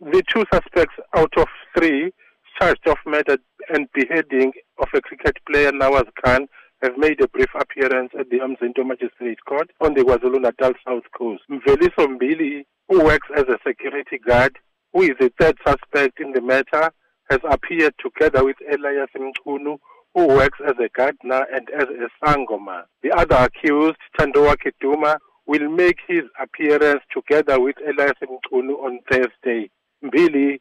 [0.00, 2.12] The two suspects out of three
[2.60, 3.36] charged of murder
[3.68, 6.46] and beheading of a cricket player Nawaaz Khan
[6.82, 11.42] have made a brief appearance at the Umzinto Magistrate Court on the KwaZulu-Natal South Coast.
[11.50, 14.56] Mveliso Mbili, who works as a security guard,
[14.92, 16.92] who is the third suspect in the matter,
[17.28, 19.78] has appeared together with Elias Mchunu,
[20.14, 22.84] who works as a gardener and as a sangoma.
[23.02, 25.18] The other accused, Tandoa Keduma,
[25.48, 29.70] will make his appearance together with Elias Mchunu on Thursday.
[30.02, 30.60] Mbili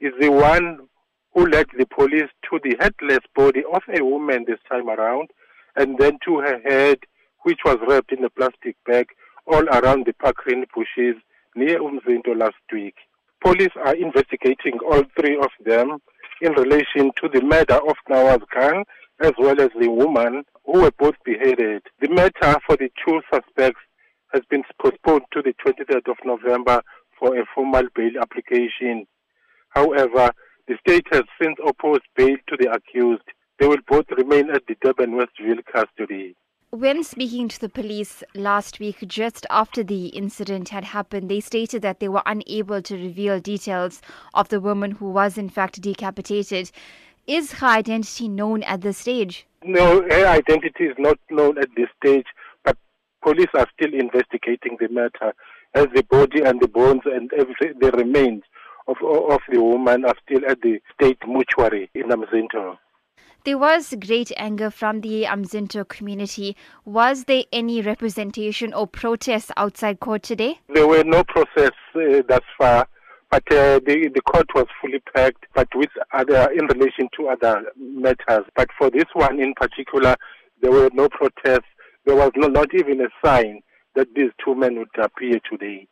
[0.00, 0.88] is the one
[1.34, 5.30] who led the police to the headless body of a woman this time around
[5.76, 6.98] and then to her head,
[7.42, 9.06] which was wrapped in a plastic bag
[9.46, 11.16] all around the Pakrin bushes
[11.54, 12.94] near Umzinto last week.
[13.42, 15.98] Police are investigating all three of them
[16.40, 18.84] in relation to the murder of Nawaaz Khan
[19.20, 21.82] as well as the woman who were both beheaded.
[22.00, 23.80] The matter for the two suspects
[24.32, 26.82] has been postponed to the 23rd of November
[27.18, 29.06] for a formal bail application.
[29.70, 30.30] However,
[30.68, 33.22] the state has since opposed bail to the accused.
[33.58, 36.34] They will both remain at the Durban Westville custody.
[36.70, 41.80] When speaking to the police last week, just after the incident had happened, they stated
[41.82, 44.02] that they were unable to reveal details
[44.34, 46.72] of the woman who was in fact decapitated.
[47.26, 49.46] Is her identity known at this stage?
[49.64, 52.26] No, her identity is not known at this stage,
[52.64, 52.76] but
[53.22, 55.32] police are still investigating the matter
[55.74, 58.42] as the body and the bones and everything, the remains
[58.88, 62.78] of, of the woman are still at the state mortuary in Umzinto.
[63.44, 66.56] There was great anger from the Umzinto community.
[66.84, 70.58] Was there any representation or protest outside court today?
[70.74, 72.88] There were no protests uh, thus far,
[73.30, 77.66] but uh, the, the court was fully packed, but with other, in relation to other
[77.78, 78.44] matters.
[78.56, 80.16] But for this one in particular,
[80.60, 81.70] there were no protests.
[82.04, 83.60] There was no, not even a sign
[83.96, 85.88] that these two men would appear today.